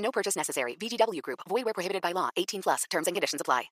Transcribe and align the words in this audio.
No 0.00 0.10
purchase 0.10 0.36
necessary. 0.36 0.76
VGW 0.76 1.22
Group. 1.22 1.40
Void 1.48 1.64
where 1.64 1.74
prohibited 1.74 2.02
by 2.02 2.12
law. 2.12 2.30
18 2.36 2.62
plus. 2.62 2.84
Terms 2.90 3.06
and 3.06 3.14
conditions 3.14 3.40
apply. 3.40 3.70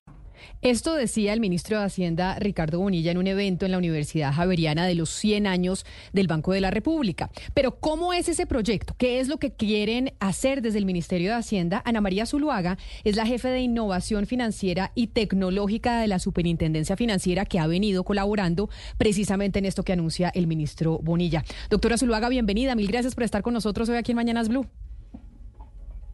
Esto 0.62 0.94
decía 0.94 1.32
el 1.32 1.40
ministro 1.40 1.78
de 1.78 1.84
Hacienda 1.84 2.36
Ricardo 2.38 2.78
Bonilla 2.80 3.10
en 3.10 3.18
un 3.18 3.26
evento 3.26 3.66
en 3.66 3.72
la 3.72 3.78
Universidad 3.78 4.32
Javeriana 4.32 4.86
de 4.86 4.94
los 4.94 5.10
100 5.10 5.46
años 5.46 5.84
del 6.12 6.26
Banco 6.26 6.52
de 6.52 6.60
la 6.60 6.70
República. 6.70 7.30
Pero 7.54 7.78
¿cómo 7.80 8.12
es 8.12 8.28
ese 8.28 8.46
proyecto? 8.46 8.94
¿Qué 8.98 9.20
es 9.20 9.28
lo 9.28 9.38
que 9.38 9.52
quieren 9.52 10.14
hacer 10.20 10.62
desde 10.62 10.78
el 10.78 10.86
Ministerio 10.86 11.30
de 11.30 11.36
Hacienda? 11.36 11.82
Ana 11.84 12.00
María 12.00 12.26
Zuluaga 12.26 12.78
es 13.04 13.16
la 13.16 13.26
jefe 13.26 13.48
de 13.48 13.60
innovación 13.60 14.26
financiera 14.26 14.92
y 14.94 15.08
tecnológica 15.08 16.00
de 16.00 16.08
la 16.08 16.18
Superintendencia 16.18 16.96
Financiera 16.96 17.44
que 17.44 17.58
ha 17.58 17.66
venido 17.66 18.04
colaborando 18.04 18.68
precisamente 18.96 19.58
en 19.58 19.64
esto 19.64 19.82
que 19.82 19.92
anuncia 19.92 20.30
el 20.34 20.46
ministro 20.46 20.98
Bonilla. 20.98 21.44
Doctora 21.70 21.98
Zuluaga, 21.98 22.28
bienvenida. 22.28 22.74
Mil 22.74 22.88
gracias 22.88 23.14
por 23.14 23.24
estar 23.24 23.42
con 23.42 23.54
nosotros 23.54 23.88
hoy 23.88 23.96
aquí 23.96 24.12
en 24.12 24.16
Mañanas 24.16 24.48
Blue. 24.48 24.66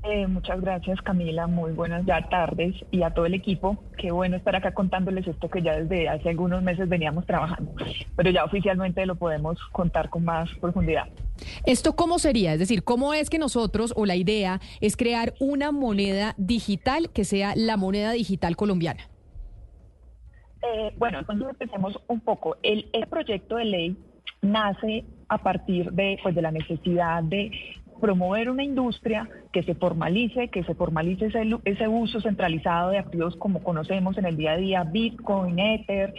Eh, 0.07 0.27
muchas 0.27 0.61
gracias 0.61 1.01
Camila, 1.01 1.47
muy 1.47 1.73
buenas 1.73 2.05
ya 2.05 2.29
tardes 2.29 2.75
y 2.91 3.03
a 3.03 3.11
todo 3.11 3.25
el 3.25 3.33
equipo. 3.33 3.83
Qué 3.97 4.11
bueno 4.11 4.37
estar 4.37 4.55
acá 4.55 4.75
contándoles 4.75 5.27
esto 5.27 5.49
que 5.49 5.63
ya 5.63 5.77
desde 5.77 6.11
hace 6.11 6.29
algunos 6.29 6.63
meses 6.63 6.91
veníamos 6.91 7.25
trabajando, 7.25 7.73
pero 8.15 8.31
ya 8.31 8.45
oficialmente 8.45 9.07
lo 9.07 9.15
podemos 9.15 9.59
contar 9.73 10.11
con 10.11 10.27
más 10.27 10.51
profundidad. 10.61 11.09
¿Esto 11.65 11.97
cómo 11.97 12.19
sería? 12.19 12.53
Es 12.53 12.59
decir, 12.59 12.85
¿cómo 12.85 13.15
es 13.15 13.31
que 13.31 13.39
nosotros 13.39 13.95
o 13.97 14.05
la 14.05 14.15
idea 14.15 14.61
es 14.83 14.99
crear 14.99 15.33
una 15.41 15.73
moneda 15.73 16.35
digital 16.37 17.09
que 17.11 17.25
sea 17.25 17.55
la 17.57 17.79
moneda 17.79 18.13
digital 18.13 18.57
colombiana? 18.57 19.09
Eh, 20.61 20.95
bueno, 20.99 21.21
entonces 21.21 21.49
empecemos 21.49 21.99
un 22.09 22.21
poco. 22.21 22.59
El, 22.63 22.91
el 22.93 23.07
proyecto 23.07 23.57
de 23.57 23.65
ley 23.65 23.97
nace 24.43 25.07
a 25.29 25.39
partir 25.39 25.91
de, 25.93 26.19
pues, 26.23 26.35
de 26.35 26.43
la 26.43 26.51
necesidad 26.51 27.23
de 27.23 27.51
promover 28.01 28.51
una 28.51 28.65
industria 28.65 29.29
que 29.53 29.63
se 29.63 29.75
formalice, 29.75 30.49
que 30.49 30.65
se 30.65 30.75
formalice 30.75 31.27
ese, 31.27 31.43
ese, 31.65 31.89
uso 31.89 32.21
centralizado 32.21 32.91
de 32.91 32.99
activos 32.99 33.37
como 33.37 33.63
conocemos 33.63 34.19
en 34.19 34.27
el 34.27 34.37
día 34.37 34.53
a 34.53 34.57
día, 34.57 34.85
Bitcoin, 34.85 35.59
Ether, 35.59 36.15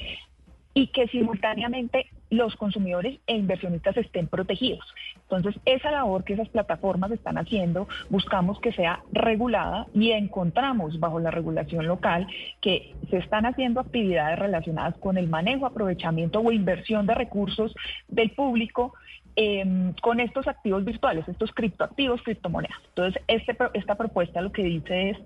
y 0.73 0.87
que 0.87 1.07
simultáneamente 1.07 2.07
los 2.29 2.55
consumidores 2.55 3.19
e 3.27 3.35
inversionistas 3.35 3.95
estén 3.97 4.27
protegidos. 4.27 4.85
Entonces, 5.21 5.55
esa 5.65 5.89
labor 5.91 6.23
que 6.23 6.33
esas 6.33 6.49
plataformas 6.49 7.11
están 7.11 7.37
haciendo, 7.37 7.87
buscamos 8.09 8.59
que 8.59 8.73
sea 8.73 9.01
regulada 9.11 9.87
y 9.93 10.11
encontramos 10.11 10.99
bajo 10.99 11.19
la 11.19 11.31
regulación 11.31 11.87
local 11.87 12.27
que 12.61 12.93
se 13.09 13.17
están 13.17 13.45
haciendo 13.45 13.79
actividades 13.79 14.37
relacionadas 14.37 14.97
con 14.97 15.17
el 15.17 15.29
manejo, 15.29 15.65
aprovechamiento 15.65 16.41
o 16.41 16.51
inversión 16.51 17.07
de 17.07 17.15
recursos 17.15 17.73
del 18.07 18.31
público 18.31 18.93
eh, 19.35 19.93
con 20.01 20.19
estos 20.19 20.47
activos 20.47 20.85
virtuales, 20.85 21.27
estos 21.27 21.51
criptoactivos, 21.51 22.21
criptomonedas. 22.23 22.77
Entonces, 22.89 23.21
este, 23.27 23.57
esta 23.73 23.95
propuesta 23.95 24.41
lo 24.41 24.51
que 24.51 24.63
dice 24.63 25.09
es, 25.11 25.17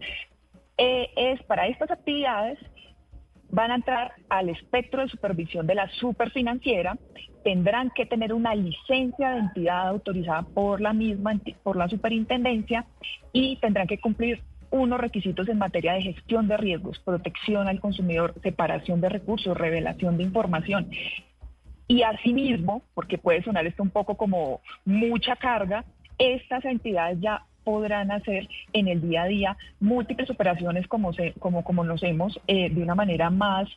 eh, 0.78 1.10
es 1.16 1.44
para 1.44 1.68
estas 1.68 1.92
actividades 1.92 2.58
van 3.52 3.72
a 3.72 3.76
entrar 3.76 4.14
al 4.30 4.50
espectro 4.50 5.02
de 5.02 5.10
supervisión 5.10 5.66
de 5.66 5.76
la 5.76 5.90
superfinanciera, 5.90 6.98
tendrán 7.44 7.90
que 7.96 8.06
tener 8.06 8.34
una 8.34 8.54
licencia 8.54 9.32
de 9.32 9.40
entidad 9.40 9.88
autorizada 9.88 10.44
por 10.44 10.82
la 10.82 10.94
misma, 10.94 11.40
por 11.64 11.76
la 11.76 11.90
superintendencia, 11.90 12.86
y 13.34 13.58
tendrán 13.58 13.88
que 13.88 14.00
cumplir 14.00 14.42
unos 14.72 15.00
requisitos 15.00 15.50
en 15.50 15.58
materia 15.58 15.94
de 15.94 16.04
gestión 16.04 16.48
de 16.48 16.58
riesgos, 16.58 17.00
protección 17.00 17.68
al 17.68 17.80
consumidor, 17.80 18.36
separación 18.44 19.02
de 19.02 19.10
recursos, 19.10 19.58
revelación 19.58 20.18
de 20.18 20.24
información. 20.24 20.92
Y 21.90 22.04
asimismo, 22.04 22.84
porque 22.94 23.18
puede 23.18 23.44
sonar 23.44 23.66
esto 23.66 23.84
un 23.84 23.90
poco 23.90 24.16
como 24.16 24.62
mucha 24.86 25.36
carga, 25.36 25.84
estas 26.20 26.64
entidades 26.64 27.20
ya 27.20 27.44
podrán 27.64 28.12
hacer 28.12 28.48
en 28.74 28.88
el 28.88 29.02
día 29.02 29.24
a 29.24 29.28
día 29.28 29.58
múltiples 29.80 30.30
operaciones 30.30 30.88
como, 30.88 31.14
se, 31.14 31.34
como, 31.40 31.64
como 31.64 31.82
conocemos 31.82 32.40
eh, 32.48 32.70
de 32.70 32.82
una 32.82 32.96
manera 32.96 33.32
más 33.32 33.68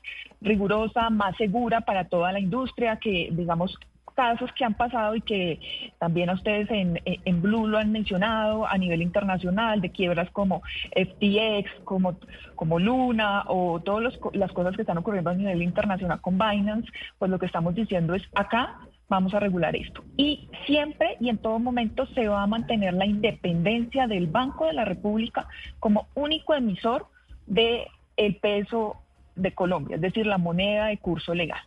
rigurosa, 0.41 1.11
más 1.11 1.37
segura 1.37 1.81
para 1.81 2.05
toda 2.05 2.33
la 2.33 2.41
industria, 2.41 2.97
que 2.97 3.31
digamos 3.33 3.79
casos 4.13 4.51
que 4.53 4.65
han 4.65 4.75
pasado 4.75 5.15
y 5.15 5.21
que 5.21 5.61
también 5.99 6.31
a 6.31 6.35
ustedes 6.35 6.71
en, 6.71 7.01
en 7.05 7.43
Blue 7.43 7.67
lo 7.67 7.79
han 7.79 7.93
mencionado 7.93 8.67
a 8.67 8.77
nivel 8.79 9.03
internacional, 9.03 9.81
de 9.81 9.91
quiebras 9.91 10.31
como 10.31 10.63
FTX, 10.95 11.71
como, 11.85 12.17
como 12.55 12.79
Luna 12.79 13.45
o 13.47 13.81
todas 13.81 14.19
las 14.33 14.53
cosas 14.53 14.77
que 14.77 14.83
están 14.83 14.99
ocurriendo 14.99 15.31
a 15.31 15.35
nivel 15.35 15.63
internacional 15.63 16.21
con 16.21 16.39
Binance, 16.39 16.91
pues 17.19 17.31
lo 17.31 17.39
que 17.39 17.47
estamos 17.47 17.75
diciendo 17.75 18.15
es 18.15 18.23
acá 18.35 18.79
vamos 19.09 19.35
a 19.35 19.41
regular 19.41 19.77
esto. 19.77 20.03
Y 20.17 20.49
siempre 20.65 21.17
y 21.21 21.29
en 21.29 21.37
todo 21.37 21.59
momento 21.59 22.07
se 22.15 22.29
va 22.29 22.43
a 22.43 22.47
mantener 22.47 22.95
la 22.95 23.05
independencia 23.05 24.07
del 24.07 24.27
Banco 24.27 24.67
de 24.67 24.73
la 24.73 24.87
República 24.87 25.47
como 25.81 26.07
único 26.15 26.55
emisor 26.55 27.07
del 27.47 27.83
el 28.17 28.37
peso 28.37 28.97
de 29.37 29.53
Colombia, 29.53 29.97
es 29.97 30.03
decir, 30.03 30.27
la 30.27 30.39
moneda 30.39 30.87
de 30.87 30.99
curso 30.99 31.35
legal 31.35 31.61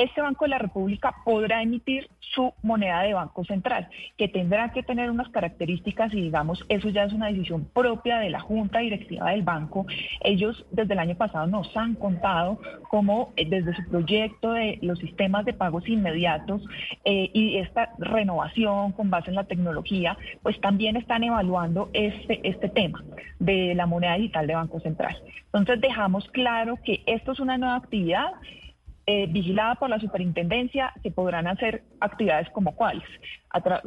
este 0.00 0.20
Banco 0.22 0.44
de 0.44 0.50
la 0.50 0.58
República 0.58 1.14
podrá 1.24 1.62
emitir 1.62 2.08
su 2.20 2.52
moneda 2.62 3.02
de 3.02 3.12
Banco 3.12 3.44
Central, 3.44 3.88
que 4.16 4.28
tendrá 4.28 4.72
que 4.72 4.82
tener 4.82 5.10
unas 5.10 5.28
características 5.28 6.12
y 6.14 6.22
digamos, 6.22 6.64
eso 6.68 6.88
ya 6.88 7.04
es 7.04 7.12
una 7.12 7.26
decisión 7.26 7.64
propia 7.74 8.18
de 8.18 8.30
la 8.30 8.40
Junta 8.40 8.78
Directiva 8.78 9.30
del 9.30 9.42
Banco. 9.42 9.86
Ellos 10.22 10.64
desde 10.70 10.94
el 10.94 11.00
año 11.00 11.16
pasado 11.16 11.46
nos 11.46 11.76
han 11.76 11.94
contado 11.94 12.60
cómo 12.88 13.32
eh, 13.36 13.46
desde 13.48 13.74
su 13.74 13.84
proyecto 13.88 14.52
de 14.52 14.78
los 14.82 14.98
sistemas 14.98 15.44
de 15.44 15.52
pagos 15.52 15.88
inmediatos 15.88 16.62
eh, 17.04 17.30
y 17.34 17.56
esta 17.56 17.92
renovación 17.98 18.92
con 18.92 19.10
base 19.10 19.30
en 19.30 19.36
la 19.36 19.44
tecnología, 19.44 20.16
pues 20.42 20.60
también 20.60 20.96
están 20.96 21.24
evaluando 21.24 21.90
este, 21.92 22.40
este 22.48 22.68
tema 22.68 23.02
de 23.38 23.74
la 23.74 23.86
moneda 23.86 24.14
digital 24.14 24.46
de 24.46 24.54
Banco 24.54 24.80
Central. 24.80 25.16
Entonces 25.46 25.80
dejamos 25.80 26.28
claro 26.30 26.78
que 26.84 27.02
esto 27.06 27.32
es 27.32 27.40
una 27.40 27.58
nueva 27.58 27.76
actividad 27.76 28.32
eh, 29.06 29.26
vigilada 29.26 29.74
por 29.76 29.90
la 29.90 29.98
superintendencia, 29.98 30.92
se 31.02 31.10
podrán 31.10 31.46
hacer 31.46 31.82
actividades 32.00 32.48
como 32.50 32.74
cuáles, 32.76 33.02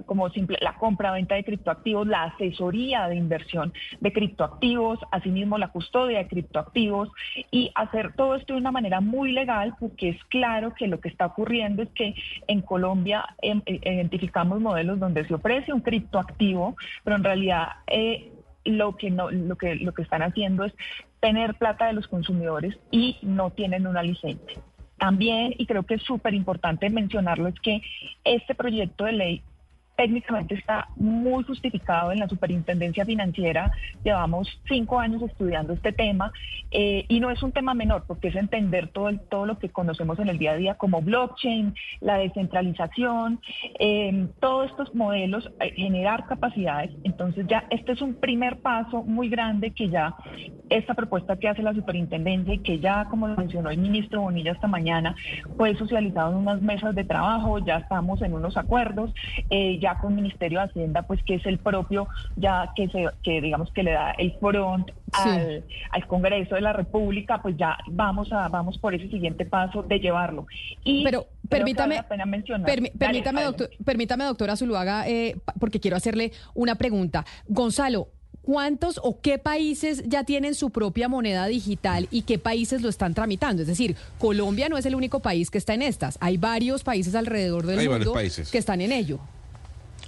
como 0.06 0.30
simple, 0.32 0.58
la 0.62 0.76
compra-venta 0.76 1.36
de 1.36 1.44
criptoactivos, 1.44 2.08
la 2.08 2.24
asesoría 2.24 3.08
de 3.08 3.16
inversión 3.16 3.72
de 4.02 4.12
criptoactivos, 4.12 5.00
asimismo 5.12 5.58
la 5.58 5.70
custodia 5.70 6.18
de 6.18 6.28
criptoactivos 6.28 7.10
y 7.52 7.72
hacer 7.76 8.14
todo 8.16 8.36
esto 8.36 8.54
de 8.54 8.60
una 8.60 8.72
manera 8.72 9.00
muy 9.00 9.32
legal 9.32 9.76
porque 9.80 10.10
es 10.10 10.24
claro 10.26 10.74
que 10.74 10.88
lo 10.88 11.00
que 11.00 11.10
está 11.10 11.28
ocurriendo 11.28 11.84
es 11.84 11.90
que 11.90 12.16
en 12.48 12.62
Colombia 12.62 13.26
em, 13.42 13.62
eh, 13.66 13.80
identificamos 13.84 14.60
modelos 14.60 15.00
donde 15.00 15.26
se 15.26 15.34
ofrece 15.34 15.72
un 15.72 15.82
criptoactivo, 15.82 16.76
pero 17.04 17.16
en 17.16 17.24
realidad 17.24 17.68
eh, 17.88 18.32
lo 18.66 18.98
que 18.98 19.10
no, 19.12 19.32
lo 19.32 19.56
que 19.56 19.76
lo 19.76 19.94
que 19.94 20.02
están 20.02 20.22
haciendo 20.22 20.66
es 20.66 20.74
tener 21.20 21.56
plata 21.56 21.88
de 21.88 21.94
los 21.94 22.08
consumidores 22.08 22.78
y 22.92 23.18
no 23.22 23.52
tienen 23.52 23.88
una 23.88 24.04
licencia. 24.04 24.62
También, 24.98 25.54
y 25.58 25.66
creo 25.66 25.84
que 25.84 25.96
es 25.96 26.04
súper 26.04 26.34
importante 26.34 26.90
mencionarlo, 26.90 27.48
es 27.48 27.60
que 27.60 27.82
este 28.24 28.56
proyecto 28.56 29.06
de 29.06 29.12
ley 29.12 29.44
técnicamente 29.96 30.56
está 30.56 30.88
muy 30.96 31.44
justificado 31.44 32.12
en 32.12 32.20
la 32.20 32.28
superintendencia 32.28 33.06
financiera. 33.06 33.72
Llevamos 34.04 34.48
cinco 34.68 35.00
años 35.00 35.22
estudiando 35.22 35.74
este 35.74 35.92
tema 35.92 36.32
eh, 36.72 37.06
y 37.08 37.20
no 37.20 37.30
es 37.30 37.44
un 37.44 37.52
tema 37.52 37.74
menor 37.74 38.06
porque 38.08 38.30
es 38.30 38.36
entender 38.36 38.88
todo, 38.88 39.16
todo 39.30 39.46
lo 39.46 39.60
que 39.60 39.70
conocemos 39.70 40.18
en 40.20 40.30
el 40.30 40.38
día 40.38 40.52
a 40.52 40.56
día 40.56 40.76
como 40.76 41.02
blockchain, 41.02 41.76
la 42.02 42.18
descentralización, 42.18 43.40
eh, 43.80 44.28
todos 44.40 44.72
estos 44.72 44.96
modelos, 44.96 45.52
eh, 45.60 45.72
generar 45.76 46.26
capacidades. 46.26 46.92
Entonces 47.04 47.46
ya 47.48 47.66
este 47.70 47.92
es 47.92 48.02
un 48.02 48.16
primer 48.16 48.58
paso 48.62 49.04
muy 49.04 49.30
grande 49.30 49.72
que 49.72 49.90
ya 49.90 50.16
esta 50.78 50.94
propuesta 50.94 51.36
que 51.38 51.48
hace 51.48 51.62
la 51.64 51.74
superintendencia 51.74 52.54
y 52.54 52.60
que 52.60 52.80
ya, 52.80 53.06
como 53.06 53.28
lo 53.28 53.36
mencionó 53.36 53.70
el 53.70 53.78
ministro 53.78 54.22
Bonilla 54.22 54.52
esta 54.52 54.68
mañana, 54.68 55.16
fue 55.58 55.76
socializado 55.76 56.32
en 56.32 56.38
unas 56.38 56.62
mesas 56.62 56.96
de 56.96 57.04
trabajo, 57.04 57.60
ya 57.60 57.78
estamos 57.78 58.22
en 58.22 58.34
unos 58.34 58.58
acuerdos 58.58 59.14
ya 59.80 59.98
con 59.98 60.12
el 60.12 60.16
Ministerio 60.18 60.60
de 60.60 60.66
Hacienda, 60.66 61.04
pues 61.04 61.24
que 61.24 61.36
es 61.36 61.46
el 61.46 61.58
propio, 61.58 62.08
ya 62.36 62.72
que 62.76 62.88
se, 62.90 63.06
que 63.22 63.42
digamos 63.42 63.72
que 63.72 63.84
le 63.84 63.92
da 63.92 64.12
el 64.12 64.34
front 64.40 64.92
al, 65.14 65.64
Congreso 66.08 66.56
de 66.56 66.62
la 66.62 66.74
República, 66.74 67.42
pues 67.42 67.56
ya 67.58 67.78
vamos 67.88 68.32
a, 68.32 68.48
vamos 68.50 68.78
por 68.78 68.94
ese 68.94 69.10
siguiente 69.10 69.46
paso 69.46 69.84
de 69.84 70.00
llevarlo. 70.00 70.46
Y 70.84 71.04
Pero 71.04 71.28
permítame, 71.50 72.04
permítame, 72.98 73.44
doctor, 73.44 73.70
permítame, 73.84 74.26
doctora 74.26 74.56
Zuluaga, 74.56 75.08
eh, 75.08 75.38
porque 75.60 75.80
quiero 75.80 75.98
hacerle 75.98 76.32
una 76.54 76.76
pregunta. 76.76 77.26
Gonzalo, 77.48 78.10
¿cuántos 78.44 79.00
o 79.04 79.20
qué 79.22 79.40
países 79.40 80.04
ya 80.08 80.24
tienen 80.24 80.54
su 80.54 80.70
propia 80.70 81.08
moneda 81.08 81.48
digital 81.48 82.08
y 82.12 82.22
qué 82.24 82.38
países 82.38 82.82
lo 82.82 82.90
están 82.90 83.14
tramitando? 83.14 83.62
Es 83.64 83.68
decir, 83.68 83.96
Colombia 84.20 84.70
no 84.70 84.78
es 84.78 84.86
el 84.86 84.96
único 84.96 85.22
país 85.22 85.50
que 85.50 85.58
está 85.58 85.74
en 85.74 85.82
estas. 85.82 86.18
Hay 86.22 86.38
varios 86.38 86.84
países 86.84 87.16
alrededor 87.16 87.66
del 87.66 87.80
Hay 87.80 87.90
mundo 87.90 88.14
países. 88.14 88.52
que 88.52 88.58
están 88.58 88.82
en 88.82 88.92
ello. 88.92 89.20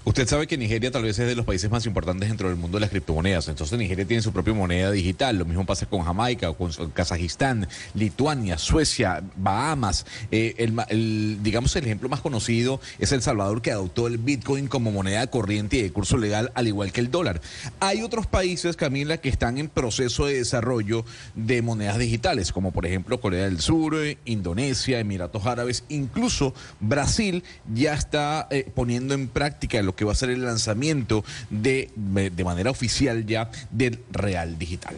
Usted 0.07 0.27
sabe 0.27 0.45
que 0.45 0.55
Nigeria 0.55 0.91
tal 0.91 1.01
vez 1.01 1.17
es 1.17 1.27
de 1.27 1.35
los 1.35 1.47
países 1.47 1.71
más 1.71 1.85
importantes 1.87 2.29
dentro 2.29 2.47
del 2.47 2.57
mundo 2.57 2.77
de 2.77 2.81
las 2.81 2.91
criptomonedas. 2.91 3.47
Entonces 3.47 3.77
Nigeria 3.79 4.05
tiene 4.05 4.21
su 4.21 4.31
propia 4.31 4.53
moneda 4.53 4.91
digital. 4.91 5.35
Lo 5.35 5.45
mismo 5.45 5.65
pasa 5.65 5.87
con 5.87 6.03
Jamaica, 6.03 6.53
con 6.53 6.71
Kazajistán, 6.91 7.67
Lituania, 7.95 8.59
Suecia, 8.59 9.23
Bahamas. 9.35 10.05
Eh, 10.31 10.53
el, 10.59 10.75
el- 10.89 11.39
digamos 11.41 11.75
el 11.75 11.85
ejemplo 11.85 12.07
más 12.07 12.21
conocido 12.21 12.79
es 12.99 13.11
El 13.13 13.23
Salvador 13.23 13.63
que 13.63 13.71
adoptó 13.71 14.05
el 14.05 14.19
Bitcoin 14.19 14.67
como 14.67 14.91
moneda 14.91 15.25
corriente 15.25 15.77
y 15.77 15.81
de 15.81 15.91
curso 15.91 16.17
legal 16.17 16.51
al 16.53 16.67
igual 16.67 16.91
que 16.91 17.01
el 17.01 17.09
dólar. 17.09 17.41
Hay 17.79 18.03
otros 18.03 18.27
países, 18.27 18.75
Camila, 18.75 19.17
que 19.17 19.29
están 19.29 19.57
en 19.57 19.69
proceso 19.69 20.27
de 20.27 20.35
desarrollo 20.35 21.03
de 21.33 21.63
monedas 21.63 21.97
digitales, 21.97 22.51
como 22.51 22.71
por 22.71 22.85
ejemplo 22.85 23.19
Corea 23.19 23.45
del 23.45 23.59
Sur, 23.59 23.95
Indonesia, 24.25 24.99
Emiratos 24.99 25.47
Árabes, 25.47 25.83
incluso 25.89 26.53
Brasil 26.79 27.43
ya 27.73 27.95
está 27.95 28.47
eh, 28.51 28.69
poniendo 28.75 29.15
en 29.15 29.27
práctica 29.29 29.81
lo 29.81 29.94
que 29.95 30.05
va 30.05 30.11
a 30.11 30.15
ser 30.15 30.29
el 30.29 30.43
lanzamiento 30.43 31.23
de, 31.49 31.89
de 31.95 32.43
manera 32.43 32.71
oficial 32.71 33.25
ya 33.25 33.49
del 33.71 33.99
Real 34.11 34.57
Digital. 34.57 34.95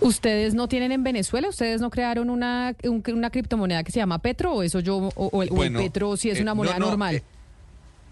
¿Ustedes 0.00 0.54
no 0.54 0.68
tienen 0.68 0.92
en 0.92 1.02
Venezuela? 1.02 1.48
¿Ustedes 1.48 1.80
no 1.80 1.90
crearon 1.90 2.30
una, 2.30 2.74
un- 2.84 3.02
una 3.12 3.30
criptomoneda 3.30 3.82
que 3.82 3.90
se 3.90 3.98
llama 3.98 4.18
Petro? 4.20 4.52
¿O 4.54 4.62
eso 4.62 4.78
yo, 4.80 4.96
o, 4.96 5.12
o 5.16 5.42
el, 5.42 5.48
o 5.48 5.52
el 5.52 5.56
Bueno, 5.56 5.80
Petro 5.80 6.16
si 6.16 6.30
es 6.30 6.38
eh, 6.38 6.42
una 6.42 6.52
no, 6.52 6.56
moneda 6.56 6.78
no, 6.78 6.86
normal? 6.86 7.16
eh, 7.16 7.22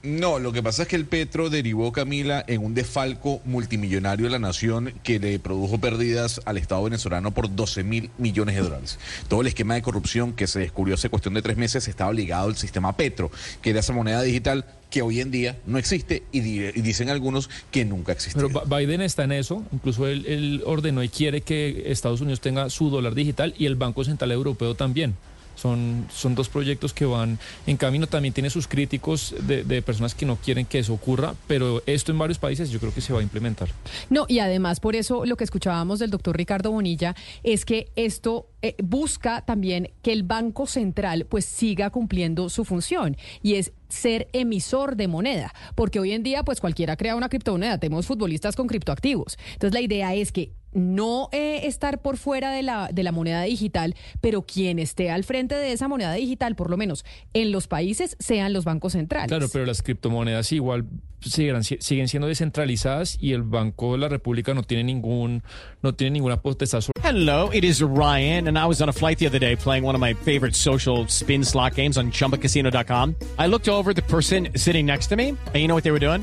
No, 0.02 0.38
lo 0.38 0.52
que 0.52 0.62
pasa 0.62 0.82
es 0.82 0.88
que 0.88 0.96
el 0.96 1.06
Petro 1.06 1.50
derivó, 1.50 1.90
Camila, 1.90 2.44
en 2.46 2.64
un 2.64 2.74
desfalco 2.74 3.40
multimillonario 3.44 4.26
de 4.26 4.30
la 4.30 4.38
nación 4.38 4.94
que 5.02 5.18
le 5.18 5.38
produjo 5.38 5.78
pérdidas 5.78 6.40
al 6.44 6.58
Estado 6.58 6.84
venezolano 6.84 7.32
por 7.32 7.54
12 7.54 7.82
mil 7.82 8.10
millones 8.18 8.54
de 8.54 8.62
dólares. 8.62 8.98
Todo 9.28 9.40
el 9.40 9.48
esquema 9.48 9.74
de 9.74 9.82
corrupción 9.82 10.32
que 10.32 10.46
se 10.46 10.60
descubrió 10.60 10.94
hace 10.94 11.08
cuestión 11.08 11.34
de 11.34 11.42
tres 11.42 11.56
meses 11.56 11.88
estaba 11.88 12.12
ligado 12.12 12.48
al 12.48 12.56
sistema 12.56 12.96
Petro, 12.96 13.30
que 13.62 13.70
era 13.70 13.80
esa 13.80 13.92
moneda 13.92 14.22
digital 14.22 14.64
que 14.90 15.02
hoy 15.02 15.20
en 15.20 15.30
día 15.30 15.58
no 15.66 15.78
existe 15.78 16.22
y, 16.30 16.38
y 16.38 16.82
dicen 16.82 17.10
algunos 17.10 17.50
que 17.70 17.84
nunca 17.84 18.12
existió. 18.12 18.48
Pero 18.48 18.64
Biden 18.64 19.00
está 19.00 19.24
en 19.24 19.32
eso, 19.32 19.64
incluso 19.72 20.06
él, 20.06 20.24
él 20.26 20.62
ordenó 20.64 21.02
y 21.02 21.08
quiere 21.08 21.40
que 21.40 21.84
Estados 21.86 22.20
Unidos 22.20 22.40
tenga 22.40 22.70
su 22.70 22.90
dólar 22.90 23.14
digital 23.14 23.54
y 23.58 23.66
el 23.66 23.74
Banco 23.74 24.04
Central 24.04 24.30
Europeo 24.30 24.74
también. 24.74 25.16
Son, 25.56 26.06
son 26.12 26.34
dos 26.34 26.48
proyectos 26.48 26.92
que 26.92 27.04
van 27.04 27.38
en 27.66 27.76
camino. 27.76 28.06
También 28.06 28.32
tiene 28.32 28.50
sus 28.50 28.68
críticos 28.68 29.34
de, 29.40 29.82
personas 29.82 30.14
que 30.14 30.26
no 30.26 30.36
quieren 30.36 30.66
que 30.66 30.78
eso 30.78 30.94
ocurra, 30.94 31.34
pero 31.46 31.82
esto 31.86 32.12
en 32.12 32.18
varios 32.18 32.38
países 32.38 32.70
yo 32.70 32.78
creo 32.78 32.94
que 32.94 33.00
se 33.00 33.12
va 33.12 33.20
a 33.20 33.22
implementar. 33.22 33.68
No, 34.10 34.26
y 34.28 34.38
además 34.38 34.80
por 34.80 34.96
eso 34.96 35.24
lo 35.24 35.36
que 35.36 35.44
escuchábamos 35.44 35.98
del 35.98 36.10
doctor 36.10 36.36
Ricardo 36.36 36.70
Bonilla 36.70 37.14
es 37.42 37.64
que 37.64 37.90
esto 37.96 38.48
eh, 38.62 38.74
busca 38.82 39.42
también 39.42 39.90
que 40.02 40.12
el 40.12 40.22
Banco 40.22 40.66
Central 40.66 41.26
pues 41.28 41.44
siga 41.44 41.90
cumpliendo 41.90 42.48
su 42.48 42.64
función 42.64 43.16
y 43.42 43.54
es 43.54 43.72
ser 43.88 44.28
emisor 44.32 44.96
de 44.96 45.08
moneda, 45.08 45.52
porque 45.74 46.00
hoy 46.00 46.12
en 46.12 46.22
día 46.22 46.42
pues 46.42 46.60
cualquiera 46.60 46.96
crea 46.96 47.16
una 47.16 47.28
criptomoneda, 47.28 47.78
tenemos 47.78 48.06
futbolistas 48.06 48.56
con 48.56 48.66
criptoactivos. 48.66 49.38
Entonces 49.52 49.72
la 49.72 49.80
idea 49.80 50.14
es 50.14 50.32
que 50.32 50.52
no 50.76 51.28
eh, 51.32 51.62
estar 51.64 52.02
por 52.02 52.16
fuera 52.18 52.52
de 52.52 52.62
la, 52.62 52.88
de 52.92 53.02
la 53.02 53.12
moneda 53.12 53.42
digital, 53.42 53.94
pero 54.20 54.42
quien 54.42 54.78
esté 54.78 55.10
al 55.10 55.24
frente 55.24 55.54
de 55.54 55.72
esa 55.72 55.88
moneda 55.88 56.12
digital, 56.12 56.54
por 56.54 56.70
lo 56.70 56.76
menos 56.76 57.04
en 57.32 57.50
los 57.50 57.66
países, 57.66 58.16
sean 58.20 58.52
los 58.52 58.64
bancos 58.64 58.92
centrales. 58.92 59.28
Claro, 59.28 59.48
pero 59.52 59.64
las 59.66 59.82
criptomonedas 59.82 60.52
igual 60.52 60.86
siguen, 61.20 61.64
siguen 61.64 62.08
siendo 62.08 62.28
descentralizadas 62.28 63.16
y 63.20 63.32
el 63.32 63.42
Banco 63.42 63.92
de 63.92 63.98
la 63.98 64.08
República 64.08 64.54
no 64.54 64.62
tiene 64.62 64.84
ningún 64.84 65.42
no 65.82 65.94
tiene 65.94 66.12
ninguna 66.12 66.40
potestad 66.40 66.80
sobre 66.80 66.92
Hello, 67.02 67.50
it 67.52 67.64
is 67.64 67.82
Ryan, 67.82 68.48
and 68.48 68.58
I 68.58 68.66
was 68.66 68.82
on 68.82 68.88
a 68.88 68.92
flight 68.92 69.18
the 69.18 69.26
other 69.26 69.38
day 69.38 69.56
playing 69.56 69.84
one 69.84 69.94
of 69.94 70.00
my 70.00 70.12
favorite 70.12 70.54
social 70.54 71.06
spin 71.08 71.44
slot 71.44 71.76
games 71.76 71.96
on 71.96 72.10
chumbacasino.com. 72.10 73.14
I 73.38 73.46
looked 73.46 73.68
over 73.68 73.90
at 73.90 73.96
the 73.96 74.02
person 74.02 74.48
sitting 74.56 74.86
next 74.86 75.06
to 75.08 75.16
me, 75.16 75.28
and 75.28 75.56
you 75.56 75.68
know 75.68 75.74
what 75.74 75.84
they 75.84 75.92
were 75.92 76.00
doing? 76.00 76.22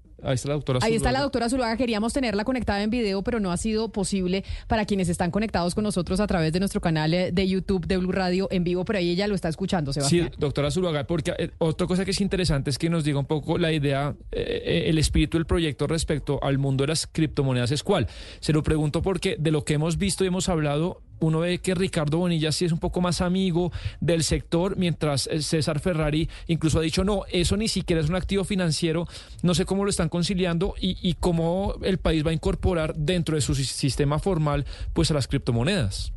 ahí 0.23 0.35
está 0.35 0.49
la 0.49 0.55
doctora. 0.55 0.79
Ahí 0.81 0.93
está 0.95 1.05
la 1.05 1.19
Zuluaga. 1.19 1.23
doctora 1.23 1.49
Zuluaga. 1.49 1.77
Queríamos 1.77 2.13
tenerla 2.13 2.43
conectada 2.43 2.81
en 2.83 2.89
video, 2.89 3.21
pero 3.23 3.39
no 3.39 3.51
ha 3.51 3.57
sido 3.57 3.89
posible 3.89 4.43
para 4.67 4.85
quienes 4.85 5.09
están 5.09 5.31
conectados 5.31 5.75
con 5.75 5.83
nosotros 5.83 6.19
a 6.19 6.27
través 6.27 6.53
de 6.53 6.59
nuestro 6.59 6.81
canal 6.81 7.13
eh, 7.13 7.31
de 7.31 7.47
YouTube 7.47 7.85
de 7.87 7.97
Blue 7.97 8.11
Radio 8.11 8.47
en 8.51 8.63
vivo, 8.63 8.85
pero 8.85 8.99
ahí 8.99 9.09
ella 9.11 9.27
lo 9.27 9.35
está 9.35 9.49
escuchando, 9.49 9.93
Sí, 9.93 9.99
Sebastián. 9.99 10.31
doctora 10.37 10.71
Zuluaga, 10.71 11.05
porque 11.05 11.33
eh, 11.37 11.51
otra 11.57 11.87
cosa 11.87 12.05
que 12.05 12.11
es 12.11 12.21
interesante 12.21 12.69
es 12.69 12.77
que 12.77 12.89
nos 12.89 13.03
diga 13.03 13.19
un 13.19 13.25
poco 13.25 13.57
la 13.57 13.71
idea, 13.71 14.15
eh, 14.31 14.83
el 14.87 14.97
espíritu 14.97 15.37
del 15.37 15.45
proyecto 15.45 15.87
respecto 15.87 16.39
al 16.43 16.57
mundo 16.57 16.83
de 16.83 16.89
las 16.89 17.07
criptomonedas 17.07 17.71
es 17.71 17.83
cuál. 17.83 18.07
Se 18.39 18.53
lo 18.53 18.63
pregunto 18.63 19.01
porque 19.01 19.35
de 19.39 19.51
lo 19.51 19.63
que 19.65 19.73
hemos 19.75 19.97
visto 19.97 20.23
y 20.23 20.27
hemos 20.27 20.49
hablado, 20.49 21.01
uno 21.21 21.39
ve 21.39 21.59
que 21.59 21.73
Ricardo 21.75 22.17
Bonilla 22.17 22.51
sí 22.51 22.65
es 22.65 22.71
un 22.71 22.79
poco 22.79 22.99
más 22.99 23.21
amigo 23.21 23.71
del 24.01 24.23
sector, 24.23 24.75
mientras 24.77 25.27
eh, 25.27 25.41
César 25.41 25.79
Ferrari 25.79 26.27
incluso 26.47 26.79
ha 26.79 26.81
dicho, 26.81 27.03
no, 27.03 27.21
eso 27.31 27.55
ni 27.55 27.67
siquiera 27.67 28.01
es 28.01 28.09
un 28.09 28.15
activo 28.15 28.43
financiero, 28.43 29.07
no 29.43 29.53
sé 29.53 29.65
cómo 29.65 29.83
lo 29.83 29.89
están 29.89 30.09
conciliando 30.09 30.73
y, 30.79 31.15
cómo 31.19 31.75
el 31.83 31.99
país 31.99 32.25
va 32.25 32.31
a 32.31 32.33
incorporar 32.33 32.95
dentro 32.95 33.35
de 33.35 33.41
su 33.41 33.53
si- 33.53 33.63
sistema 33.63 34.17
formal 34.19 34.65
pues 34.93 35.11
a 35.11 35.13
las 35.13 35.27
criptomonedas. 35.27 36.13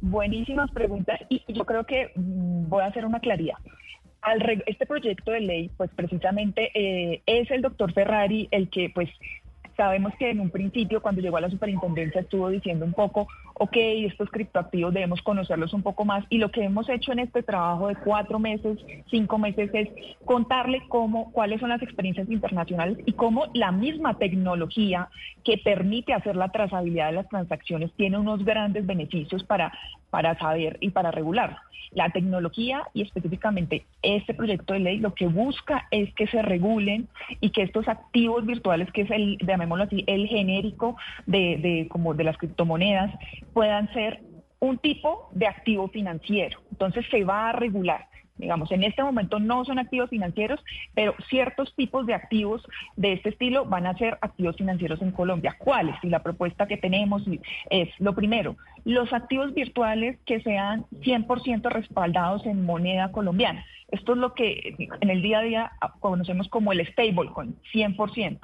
Buenísimas 0.00 0.70
preguntas 0.70 1.18
y 1.28 1.42
yo 1.48 1.64
creo 1.64 1.84
que 1.84 2.12
mm, 2.14 2.68
voy 2.68 2.82
a 2.82 2.86
hacer 2.86 3.04
una 3.04 3.18
claridad. 3.18 3.56
Este 4.66 4.86
proyecto 4.86 5.32
de 5.32 5.40
ley, 5.40 5.70
pues 5.76 5.90
precisamente 5.96 6.70
eh, 6.74 7.22
es 7.26 7.50
el 7.50 7.62
doctor 7.62 7.92
Ferrari 7.92 8.46
el 8.50 8.68
que, 8.68 8.90
pues, 8.94 9.08
sabemos 9.76 10.12
que 10.18 10.30
en 10.30 10.40
un 10.40 10.50
principio, 10.50 11.00
cuando 11.00 11.22
llegó 11.22 11.38
a 11.38 11.40
la 11.40 11.50
superintendencia, 11.50 12.20
estuvo 12.20 12.50
diciendo 12.50 12.84
un 12.84 12.92
poco, 12.92 13.28
ok, 13.58 13.76
estos 13.76 14.30
criptoactivos 14.30 14.94
debemos 14.94 15.22
conocerlos 15.22 15.72
un 15.72 15.82
poco 15.82 16.04
más. 16.04 16.24
Y 16.30 16.38
lo 16.38 16.50
que 16.50 16.64
hemos 16.64 16.88
hecho 16.88 17.12
en 17.12 17.20
este 17.20 17.42
trabajo 17.42 17.88
de 17.88 17.96
cuatro 17.96 18.38
meses, 18.38 18.78
cinco 19.10 19.38
meses, 19.38 19.70
es 19.72 19.88
contarle 20.24 20.82
cómo, 20.88 21.32
cuáles 21.32 21.60
son 21.60 21.68
las 21.70 21.82
experiencias 21.82 22.28
internacionales 22.30 22.98
y 23.06 23.12
cómo 23.12 23.46
la 23.54 23.72
misma 23.72 24.18
tecnología 24.18 25.08
que 25.44 25.58
permite 25.58 26.12
hacer 26.12 26.36
la 26.36 26.50
trazabilidad 26.50 27.06
de 27.06 27.12
las 27.12 27.28
transacciones 27.28 27.92
tiene 27.92 28.18
unos 28.18 28.44
grandes 28.44 28.86
beneficios 28.86 29.44
para, 29.44 29.72
para 30.10 30.38
saber 30.38 30.78
y 30.80 30.90
para 30.90 31.10
regular. 31.10 31.58
La 31.92 32.10
tecnología 32.10 32.82
y 32.92 33.02
específicamente 33.02 33.86
este 34.02 34.34
proyecto 34.34 34.74
de 34.74 34.80
ley 34.80 34.98
lo 34.98 35.14
que 35.14 35.26
busca 35.26 35.86
es 35.90 36.12
que 36.14 36.26
se 36.26 36.42
regulen 36.42 37.08
y 37.40 37.50
que 37.50 37.62
estos 37.62 37.88
activos 37.88 38.44
virtuales, 38.44 38.90
que 38.92 39.02
es 39.02 39.10
el, 39.10 39.38
llamémoslo 39.38 39.84
así, 39.84 40.04
el 40.06 40.26
genérico 40.26 40.96
de, 41.26 41.56
de, 41.56 41.88
como 41.88 42.14
de 42.14 42.24
las 42.24 42.36
criptomonedas, 42.36 43.14
puedan 43.52 43.92
ser 43.92 44.20
un 44.60 44.78
tipo 44.78 45.28
de 45.32 45.46
activo 45.46 45.88
financiero. 45.88 46.60
Entonces 46.70 47.06
se 47.10 47.24
va 47.24 47.50
a 47.50 47.52
regular. 47.52 48.06
Digamos, 48.38 48.70
en 48.70 48.84
este 48.84 49.02
momento 49.02 49.40
no 49.40 49.64
son 49.64 49.80
activos 49.80 50.10
financieros, 50.10 50.60
pero 50.94 51.14
ciertos 51.28 51.74
tipos 51.74 52.06
de 52.06 52.14
activos 52.14 52.62
de 52.96 53.14
este 53.14 53.30
estilo 53.30 53.64
van 53.64 53.86
a 53.86 53.98
ser 53.98 54.16
activos 54.20 54.56
financieros 54.56 55.02
en 55.02 55.10
Colombia. 55.10 55.56
¿Cuáles? 55.58 55.96
Y 56.04 56.08
la 56.08 56.22
propuesta 56.22 56.68
que 56.68 56.76
tenemos 56.76 57.24
es, 57.68 57.88
lo 57.98 58.14
primero, 58.14 58.56
los 58.84 59.12
activos 59.12 59.54
virtuales 59.54 60.18
que 60.24 60.40
sean 60.40 60.86
100% 61.00 61.68
respaldados 61.68 62.46
en 62.46 62.64
moneda 62.64 63.10
colombiana. 63.10 63.64
Esto 63.88 64.12
es 64.12 64.18
lo 64.18 64.34
que 64.34 64.76
en 65.00 65.10
el 65.10 65.22
día 65.22 65.38
a 65.38 65.42
día 65.42 65.72
conocemos 66.00 66.48
como 66.48 66.72
el 66.72 66.86
stablecoin, 66.86 67.56
100%. 67.72 68.38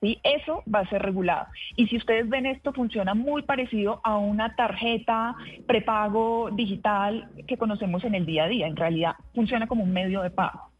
¿sí? 0.00 0.18
Eso 0.22 0.62
va 0.72 0.80
a 0.80 0.88
ser 0.88 1.02
regulado. 1.02 1.46
Y 1.76 1.86
si 1.88 1.96
ustedes 1.98 2.28
ven 2.28 2.46
esto, 2.46 2.72
funciona 2.72 3.14
muy 3.14 3.42
parecido 3.42 4.00
a 4.04 4.16
una 4.16 4.56
tarjeta 4.56 5.36
prepago 5.66 6.50
digital 6.50 7.30
que 7.46 7.58
conocemos 7.58 8.04
en 8.04 8.14
el 8.14 8.24
día 8.24 8.44
a 8.44 8.48
día. 8.48 8.66
En 8.66 8.76
realidad 8.76 9.16
funciona 9.34 9.66
como 9.66 9.84
un 9.84 9.92
medio 9.92 10.22
de 10.22 10.30
pago. 10.30 10.70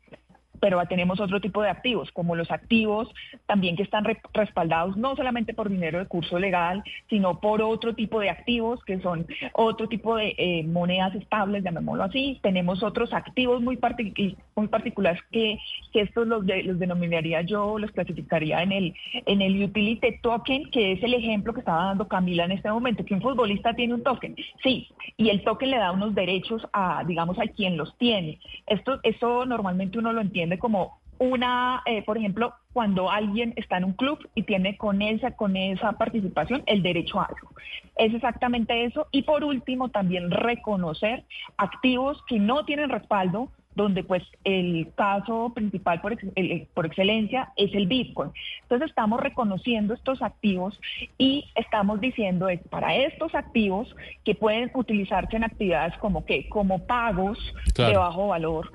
Pero 0.61 0.83
tenemos 0.89 1.21
otro 1.21 1.41
tipo 1.41 1.63
de 1.63 1.71
activos, 1.71 2.11
como 2.13 2.37
los 2.37 2.51
activos 2.51 3.09
también 3.47 3.77
que 3.77 3.83
están 3.83 4.05
re- 4.05 4.21
respaldados 4.33 4.97
no 4.97 5.17
solamente 5.17 5.55
por 5.55 5.69
dinero 5.69 5.99
de 5.99 6.07
curso 6.07 6.39
legal, 6.39 6.83
sino 7.09 7.41
por 7.41 7.63
otro 7.63 7.95
tipo 7.95 8.21
de 8.21 8.31
activos 8.31 8.83
que 8.85 9.01
son 9.01 9.27
otro 9.55 9.89
tipo 9.89 10.17
de 10.17 10.35
eh, 10.39 10.63
monedas 10.65 11.15
estables, 11.15 11.65
llamémoslo 11.65 12.05
así. 12.05 12.39
Tenemos 12.43 12.83
otros 12.83 13.13
activos 13.13 13.61
muy, 13.63 13.77
partic- 13.77 14.37
muy 14.55 14.69
particulares 14.69 15.21
que, 15.31 15.59
estos 15.95 16.27
los, 16.27 16.45
los 16.45 16.79
denominaría 16.79 17.41
yo, 17.41 17.79
los 17.79 17.91
clasificaría 17.91 18.63
en 18.63 18.71
el, 18.71 18.95
en 19.25 19.41
el 19.41 19.65
utility 19.65 20.19
token, 20.21 20.71
que 20.71 20.93
es 20.93 21.03
el 21.03 21.15
ejemplo 21.15 21.55
que 21.55 21.61
estaba 21.61 21.87
dando 21.87 22.07
Camila 22.07 22.45
en 22.45 22.53
este 22.53 22.71
momento, 22.71 23.03
que 23.03 23.15
un 23.15 23.23
futbolista 23.23 23.73
tiene 23.73 23.95
un 23.95 24.03
token. 24.03 24.37
Sí, 24.63 24.89
y 25.17 25.31
el 25.31 25.43
token 25.43 25.71
le 25.71 25.79
da 25.79 25.93
unos 25.93 26.15
derechos 26.15 26.67
a, 26.75 27.03
digamos, 27.05 27.39
a 27.39 27.47
quien 27.47 27.79
los 27.79 27.97
tiene. 27.97 28.39
Esto, 28.67 29.01
eso 29.05 29.47
normalmente 29.47 29.99
uno 29.99 30.13
lo 30.13 30.21
entiende 30.21 30.46
como 30.59 30.99
una, 31.19 31.83
eh, 31.87 32.03
por 32.03 32.19
ejemplo, 32.19 32.53
cuando 32.73 33.11
alguien 33.11 33.55
está 33.57 33.79
en 33.79 33.85
un 33.85 33.93
club 33.95 34.19
y 34.35 34.43
tiene 34.43 34.77
con 34.77 35.01
esa, 35.01 35.31
con 35.31 35.57
esa 35.57 35.93
participación 35.93 36.63
el 36.67 36.83
derecho 36.83 37.19
a 37.21 37.25
algo. 37.25 37.51
Es 37.97 38.13
exactamente 38.13 38.85
eso. 38.85 39.07
Y 39.13 39.23
por 39.23 39.43
último, 39.43 39.89
también 39.89 40.31
reconocer 40.31 41.25
activos 41.57 42.23
que 42.29 42.39
no 42.39 42.65
tienen 42.67 42.91
respaldo, 42.91 43.49
donde 43.75 44.05
pues 44.05 44.23
el 44.45 44.89
caso 44.95 45.53
principal 45.55 46.01
por, 46.01 46.15
ex- 46.15 46.27
el- 46.35 46.67
por 46.73 46.87
excelencia 46.87 47.53
es 47.57 47.75
el 47.75 47.87
Bitcoin. 47.87 48.31
Entonces 48.63 48.89
estamos 48.89 49.21
reconociendo 49.21 49.93
estos 49.93 50.23
activos 50.23 50.79
y 51.19 51.45
estamos 51.55 52.01
diciendo 52.01 52.49
es 52.49 52.61
para 52.69 52.95
estos 52.97 53.35
activos 53.35 53.95
que 54.25 54.35
pueden 54.35 54.71
utilizarse 54.75 55.37
en 55.37 55.45
actividades 55.45 55.97
como 55.99 56.25
que 56.25 56.49
como 56.49 56.87
pagos 56.87 57.39
Claro. 57.75 57.93
de 57.93 57.99
bajo 57.99 58.29
valor, 58.29 58.73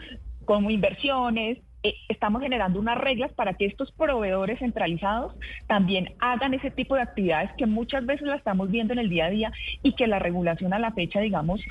como 0.51 0.69
inversiones, 0.69 1.59
eh, 1.81 1.93
estamos 2.09 2.41
generando 2.41 2.77
unas 2.77 2.97
reglas 2.97 3.31
para 3.31 3.53
que 3.53 3.65
estos 3.65 3.89
proveedores 3.93 4.59
centralizados 4.59 5.33
también 5.65 6.13
hagan 6.19 6.53
ese 6.53 6.71
tipo 6.71 6.95
de 6.95 7.03
actividades 7.03 7.51
que 7.57 7.65
muchas 7.65 8.05
veces 8.05 8.27
la 8.27 8.35
estamos 8.35 8.69
viendo 8.69 8.91
en 8.91 8.99
el 8.99 9.07
día 9.07 9.27
a 9.27 9.29
día 9.29 9.53
y 9.81 9.93
que 9.93 10.07
la 10.07 10.19
regulación 10.19 10.73
a 10.73 10.79
la 10.79 10.91
fecha, 10.91 11.21
digamos, 11.21 11.61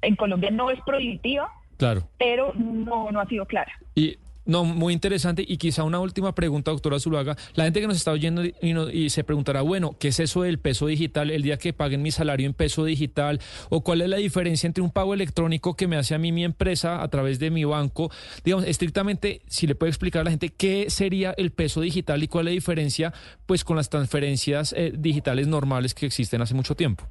en 0.00 0.14
Colombia 0.14 0.52
no 0.52 0.70
es 0.70 0.80
prohibitiva, 0.86 1.50
Claro. 1.76 2.08
pero 2.16 2.52
no, 2.54 3.10
no 3.10 3.18
ha 3.18 3.26
sido 3.26 3.46
clara. 3.46 3.72
Y 3.96 4.16
no, 4.46 4.64
muy 4.64 4.92
interesante. 4.92 5.44
Y 5.46 5.56
quizá 5.56 5.84
una 5.84 6.00
última 6.00 6.34
pregunta, 6.34 6.70
doctora 6.70 7.00
Zuluaga. 7.00 7.36
La 7.54 7.64
gente 7.64 7.80
que 7.80 7.86
nos 7.86 7.96
está 7.96 8.12
oyendo 8.12 8.44
y, 8.44 8.54
y 8.92 9.10
se 9.10 9.24
preguntará, 9.24 9.62
bueno, 9.62 9.96
¿qué 9.98 10.08
es 10.08 10.20
eso 10.20 10.42
del 10.42 10.58
peso 10.58 10.86
digital? 10.86 11.30
El 11.30 11.42
día 11.42 11.56
que 11.56 11.72
paguen 11.72 12.02
mi 12.02 12.10
salario 12.10 12.46
en 12.46 12.54
peso 12.54 12.84
digital, 12.84 13.40
o 13.70 13.82
cuál 13.82 14.02
es 14.02 14.08
la 14.08 14.16
diferencia 14.18 14.66
entre 14.66 14.82
un 14.82 14.90
pago 14.90 15.14
electrónico 15.14 15.74
que 15.74 15.86
me 15.86 15.96
hace 15.96 16.14
a 16.14 16.18
mí 16.18 16.32
mi 16.32 16.44
empresa 16.44 17.02
a 17.02 17.08
través 17.08 17.38
de 17.38 17.50
mi 17.50 17.64
banco. 17.64 18.10
Digamos, 18.44 18.66
estrictamente, 18.66 19.42
si 19.48 19.66
le 19.66 19.74
puede 19.74 19.90
explicar 19.90 20.20
a 20.20 20.24
la 20.24 20.30
gente 20.30 20.50
qué 20.50 20.90
sería 20.90 21.34
el 21.36 21.50
peso 21.50 21.80
digital 21.80 22.22
y 22.22 22.28
cuál 22.28 22.48
es 22.48 22.52
la 22.52 22.54
diferencia, 22.54 23.12
pues, 23.46 23.64
con 23.64 23.76
las 23.76 23.88
transferencias 23.88 24.74
eh, 24.76 24.92
digitales 24.96 25.46
normales 25.46 25.94
que 25.94 26.06
existen 26.06 26.42
hace 26.42 26.54
mucho 26.54 26.74
tiempo. 26.74 27.08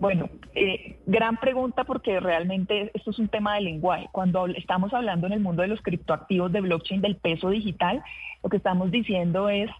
Bueno, 0.00 0.28
eh, 0.54 1.00
gran 1.06 1.38
pregunta 1.38 1.84
porque 1.84 2.20
realmente 2.20 2.90
esto 2.94 3.10
es 3.10 3.18
un 3.18 3.28
tema 3.28 3.54
de 3.54 3.62
lenguaje. 3.62 4.08
Cuando 4.12 4.46
estamos 4.46 4.94
hablando 4.94 5.26
en 5.26 5.32
el 5.32 5.40
mundo 5.40 5.62
de 5.62 5.68
los 5.68 5.82
criptoactivos 5.82 6.52
de 6.52 6.60
blockchain 6.60 7.00
del 7.00 7.16
peso 7.16 7.50
digital, 7.50 8.02
lo 8.42 8.48
que 8.48 8.58
estamos 8.58 8.90
diciendo 8.90 9.48
es 9.48 9.70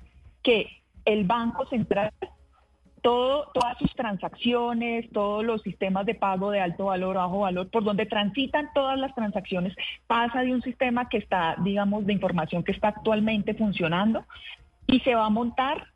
que 0.42 0.68
el 1.04 1.24
Banco 1.24 1.66
Central, 1.66 2.12
todas 3.00 3.78
sus 3.78 3.94
transacciones, 3.94 5.08
todos 5.12 5.44
los 5.44 5.62
sistemas 5.62 6.04
de 6.04 6.16
pago 6.16 6.50
de 6.50 6.60
alto 6.60 6.86
valor, 6.86 7.16
bajo 7.16 7.40
valor, 7.40 7.70
por 7.70 7.84
donde 7.84 8.06
transitan 8.06 8.70
todas 8.74 8.98
las 8.98 9.14
transacciones, 9.14 9.74
pasa 10.06 10.40
de 10.40 10.52
un 10.52 10.62
sistema 10.62 11.08
que 11.08 11.18
está, 11.18 11.56
digamos, 11.62 12.04
de 12.06 12.12
información 12.12 12.64
que 12.64 12.72
está 12.72 12.88
actualmente 12.88 13.54
funcionando 13.54 14.24
y 14.86 14.98
se 15.00 15.14
va 15.14 15.26
a 15.26 15.30
montar 15.30 15.86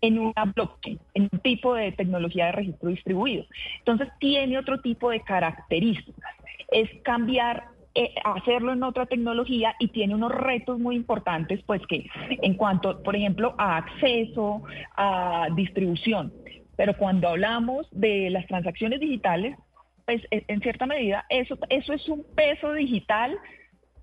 en 0.00 0.18
una 0.18 0.44
blockchain, 0.54 0.98
en 1.14 1.28
un 1.32 1.38
tipo 1.40 1.74
de 1.74 1.92
tecnología 1.92 2.46
de 2.46 2.52
registro 2.52 2.90
distribuido. 2.90 3.44
Entonces 3.78 4.08
tiene 4.18 4.58
otro 4.58 4.80
tipo 4.80 5.10
de 5.10 5.20
características. 5.20 6.34
Es 6.70 6.90
cambiar, 7.02 7.64
eh, 7.94 8.14
hacerlo 8.24 8.72
en 8.72 8.82
otra 8.82 9.06
tecnología 9.06 9.74
y 9.78 9.88
tiene 9.88 10.14
unos 10.14 10.32
retos 10.32 10.78
muy 10.78 10.96
importantes, 10.96 11.62
pues 11.64 11.80
que 11.86 12.06
en 12.28 12.54
cuanto, 12.54 13.02
por 13.02 13.16
ejemplo, 13.16 13.54
a 13.58 13.78
acceso, 13.78 14.62
a 14.96 15.48
distribución. 15.54 16.32
Pero 16.76 16.96
cuando 16.96 17.28
hablamos 17.28 17.88
de 17.90 18.30
las 18.30 18.46
transacciones 18.46 19.00
digitales, 19.00 19.56
pues 20.04 20.22
en 20.30 20.44
en 20.48 20.60
cierta 20.60 20.86
medida 20.86 21.24
eso, 21.28 21.58
eso 21.68 21.92
es 21.92 22.08
un 22.08 22.24
peso 22.34 22.72
digital 22.74 23.36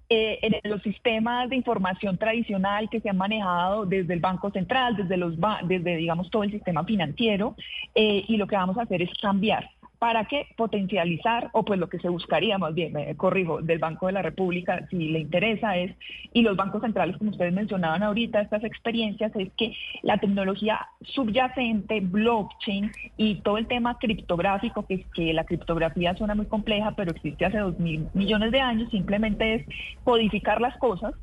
eh, 0.10 0.40
en 0.42 0.70
los 0.70 0.82
sistemas 0.82 1.50
de 1.50 1.56
información 1.56 2.18
tradicional 2.18 2.90
que 2.90 3.00
se 3.00 3.10
han 3.10 3.18
manejado 3.18 3.86
desde 3.86 4.14
el 4.14 4.20
Banco 4.20 4.52
Central, 4.52 4.96
desde 4.98 5.18
los 5.18 5.36
desde 5.64 5.96
digamos 5.96 6.30
todo 6.30 6.44
el 6.44 6.52
sistema 6.52 6.84
financiero, 6.84 7.56
eh, 7.96 8.24
y 8.28 8.38
lo 8.38 8.48
que 8.48 8.56
vamos 8.56 8.78
a 8.78 8.84
hacer 8.84 9.02
es 9.02 9.10
cambiar. 9.22 9.70
¿Para 10.04 10.26
qué? 10.26 10.48
Potencializar, 10.58 11.50
o 11.54 11.64
pues 11.64 11.80
lo 11.80 11.88
que 11.88 11.98
se 11.98 12.10
buscaría 12.10 12.58
más 12.58 12.76
bien, 12.76 12.92
me 12.92 13.16
corrijo, 13.16 13.62
del 13.62 13.80
Banco 13.80 14.08
de 14.08 14.12
la 14.12 14.22
República, 14.22 14.86
si 14.90 14.98
le 14.98 15.20
interesa 15.20 15.78
es, 15.78 15.96
y 16.34 16.42
los 16.42 16.58
bancos 16.58 16.82
centrales, 16.82 17.16
como 17.16 17.32
ustedes 17.32 17.54
mencionaban 17.54 18.04
ahorita, 18.04 18.42
estas 18.42 18.66
experiencias, 18.66 19.32
es 19.34 19.50
que 19.54 19.74
la 20.02 20.18
tecnología 20.18 20.88
subyacente, 21.04 22.02
blockchain 22.02 22.92
y 23.16 23.36
todo 23.36 23.58
el 23.58 23.68
tema 23.68 23.98
criptográfico, 23.98 24.86
que, 24.86 25.06
que 25.16 25.32
la 25.32 25.46
criptografía 25.46 26.14
suena 26.18 26.36
muy 26.36 26.48
compleja, 26.48 26.92
pero 26.98 27.12
existe 27.12 27.46
hace 27.46 27.60
dos 27.60 27.80
mil 27.80 28.06
millones 28.14 28.52
de 28.52 28.60
años, 28.60 28.92
simplemente 28.92 29.54
es 29.54 29.66
codificar 30.04 30.60
las 30.60 30.76
cosas 30.80 31.14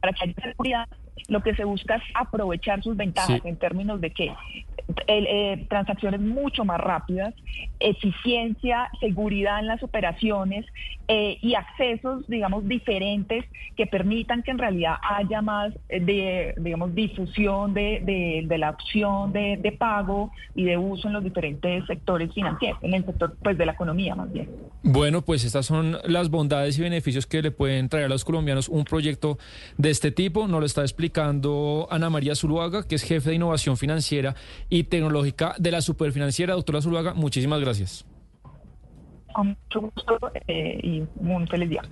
para 0.00 0.12
que 0.12 0.24
haya 0.24 0.34
seguridad. 0.42 0.88
Lo 1.28 1.40
que 1.42 1.54
se 1.54 1.64
busca 1.64 1.96
es 1.96 2.02
aprovechar 2.14 2.82
sus 2.82 2.96
ventajas 2.96 3.40
Sí. 3.42 3.48
en 3.48 3.56
términos 3.58 4.00
de 4.00 4.10
que 4.10 4.32
eh, 5.06 5.66
transacciones 5.68 6.20
mucho 6.20 6.64
más 6.64 6.80
rápidas, 6.80 7.34
eficiencia, 7.80 8.90
seguridad 9.00 9.60
en 9.60 9.66
las 9.66 9.82
operaciones 9.82 10.66
eh, 11.08 11.38
y 11.40 11.54
accesos, 11.54 12.26
digamos, 12.28 12.68
diferentes 12.68 13.44
que 13.76 13.86
permitan 13.86 14.42
que 14.42 14.50
en 14.50 14.58
realidad 14.58 14.96
haya 15.02 15.40
más 15.42 15.72
eh, 15.88 16.00
de, 16.00 16.54
digamos, 16.58 16.94
difusión 16.94 17.72
de, 17.74 18.44
de- 18.46 18.58
la 18.58 18.70
opción 18.70 19.32
de, 19.32 19.56
de 19.56 19.72
pago 19.72 20.30
y 20.54 20.64
de 20.64 20.76
uso 20.76 21.06
en 21.08 21.14
los 21.14 21.22
diferentes 21.24 21.86
sectores 21.86 22.32
financieros, 22.34 22.78
en 22.82 22.92
el 22.94 23.06
sector, 23.06 23.36
pues, 23.42 23.56
de 23.56 23.64
la 23.66 23.72
economía 23.72 24.14
más 24.16 24.32
bien. 24.32 24.48
Bueno, 24.82 25.22
pues 25.22 25.44
estas 25.44 25.64
son 25.66 25.96
las 26.04 26.28
bondades 26.28 26.78
y 26.78 26.82
beneficios 26.82 27.26
que 27.26 27.40
le 27.40 27.50
pueden 27.52 27.88
traer 27.88 28.06
a 28.06 28.08
los 28.08 28.24
colombianos 28.24 28.68
un 28.68 28.84
proyecto 28.84 29.38
de 29.76 29.90
este 29.90 30.10
tipo. 30.10 30.48
Nos 30.48 30.60
lo 30.60 30.66
está 30.66 30.82
explicando 30.82 31.86
Ana 31.90 32.10
María 32.10 32.34
Zuluaga, 32.34 32.86
que 32.86 32.96
es 32.96 33.02
jefe 33.02 33.30
de 33.30 33.36
innovación 33.36 33.76
financiera 33.76 34.34
y 34.68 34.84
tecnológica 34.84 35.54
de 35.58 35.70
la 35.70 35.80
Superfinanciera. 35.80 36.54
Doctora 36.54 36.80
Zuluaga, 36.82 37.14
muchísimas 37.14 37.60
gracias. 37.60 38.04
Con 39.32 39.48
mucho 39.48 39.80
gusto 39.80 40.18
eh, 40.46 40.78
y 40.82 41.02
un 41.20 41.46
feliz 41.48 41.68
día. 41.70 41.82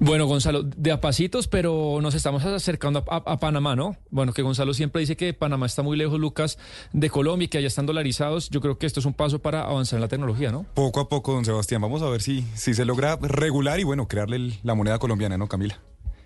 Bueno, 0.00 0.26
Gonzalo, 0.26 0.64
de 0.64 0.90
a 0.90 1.00
pasitos, 1.00 1.46
pero 1.46 1.98
nos 2.02 2.14
estamos 2.16 2.44
acercando 2.44 3.04
a, 3.08 3.14
a- 3.16 3.32
a 3.34 3.38
Panamá, 3.38 3.76
¿no? 3.76 3.96
Bueno, 4.10 4.32
que 4.32 4.42
Gonzalo 4.42 4.74
siempre 4.74 5.00
dice 5.00 5.16
que 5.16 5.32
Panamá 5.32 5.66
está 5.66 5.82
muy 5.82 5.96
lejos, 5.96 6.18
Lucas, 6.18 6.58
de 6.92 7.08
Colombia 7.10 7.44
y 7.46 7.48
que 7.48 7.58
allá 7.58 7.68
están 7.68 7.86
dolarizados. 7.86 8.50
Yo 8.50 8.60
creo 8.60 8.76
que 8.76 8.86
esto 8.86 8.98
es 9.00 9.06
un 9.06 9.14
paso 9.14 9.38
para 9.38 9.62
avanzar 9.62 9.98
en 9.98 10.00
la 10.02 10.08
tecnología, 10.08 10.50
¿no? 10.50 10.66
Poco 10.74 10.98
a 11.00 11.08
poco, 11.08 11.32
don 11.32 11.44
Sebastián, 11.44 11.80
vamos 11.80 12.02
a 12.02 12.08
ver 12.10 12.20
si, 12.22 12.42
si 12.54 12.74
se 12.74 12.84
logra 12.84 13.16
regular 13.22 13.78
y 13.78 13.84
bueno, 13.84 14.08
crearle 14.08 14.36
el- 14.36 14.54
la 14.64 14.74
moneda 14.74 14.98
colombiana, 14.98 15.38
¿no, 15.38 15.46
Camila? 15.46 15.78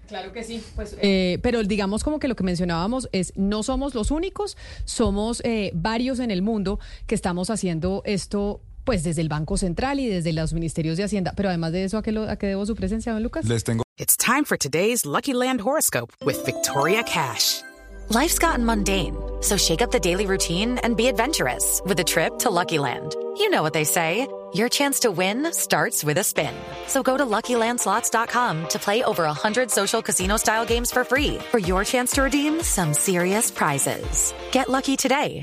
Claro 0.09 0.33
que 0.33 0.43
sí. 0.43 0.63
Pues, 0.75 0.97
eh, 1.03 1.39
pero 1.43 1.63
digamos 1.63 2.03
como 2.03 2.19
que 2.19 2.29
lo 2.29 2.35
que 2.37 2.43
mencionábamos 2.43 3.11
es, 3.13 3.35
no 3.37 3.63
somos 3.63 3.95
los 3.95 4.11
únicos, 4.11 4.57
somos 4.87 5.43
eh, 5.45 5.71
varios 5.75 6.19
en 6.21 6.31
el 6.31 6.41
mundo 6.41 6.81
que 7.07 7.15
estamos 7.15 7.51
haciendo 7.51 8.01
esto 8.07 8.63
pues 8.89 9.03
desde 9.05 9.21
el 9.21 9.29
Banco 9.29 9.59
Central 9.59 10.01
y 10.01 10.09
desde 10.09 10.33
los 10.33 10.55
ministerios 10.55 10.97
de 10.97 11.05
Hacienda. 11.05 11.35
Pero 11.37 11.51
además 11.51 11.73
de 11.73 11.85
eso, 11.85 11.99
¿a 11.99 12.03
qué, 12.03 12.11
lo- 12.11 12.27
a 12.27 12.37
qué 12.37 12.47
debo 12.47 12.65
su 12.65 12.75
presencia, 12.75 13.13
don 13.13 13.23
Lucas? 13.23 13.45
Les 13.47 13.63
tengo 13.63 13.85
It's 13.99 14.17
time 14.17 14.45
for 14.47 14.57
today's 14.57 15.05
Lucky 15.05 15.35
Land 15.35 15.61
horoscope 15.61 16.11
with 16.25 16.43
Victoria 16.47 17.03
Cash. 17.03 17.61
Life's 18.09 18.39
gotten 18.39 18.65
mundane, 18.65 19.15
so 19.43 19.59
shake 19.59 19.83
up 19.83 19.91
the 19.91 20.01
daily 20.01 20.25
routine 20.25 20.79
and 20.83 20.97
be 20.97 21.09
adventurous 21.09 21.83
with 21.85 22.01
a 22.01 22.05
trip 22.05 22.39
to 22.39 22.49
Lucky 22.49 22.79
Land. 22.79 23.15
You 23.37 23.51
know 23.51 23.61
what 23.63 23.75
they 23.75 23.85
say. 23.85 24.27
Your 24.55 24.71
chance 24.71 25.01
to 25.01 25.11
win 25.11 25.53
starts 25.53 26.03
with 26.03 26.17
a 26.17 26.25
spin. 26.25 26.55
So 26.87 27.03
go 27.03 27.19
to 27.19 27.27
LuckyLandSlots.com 27.27 28.69
to 28.69 28.79
play 28.79 29.03
over 29.05 29.25
100 29.25 29.71
social 29.71 30.01
casino-style 30.01 30.65
games 30.65 30.91
for 30.91 31.05
free 31.05 31.37
for 31.51 31.59
your 31.59 31.85
chance 31.85 32.13
to 32.13 32.23
redeem 32.23 32.63
some 32.63 32.95
serious 32.95 33.51
prizes. 33.51 34.33
Get 34.53 34.71
lucky 34.71 34.97
today 34.97 35.43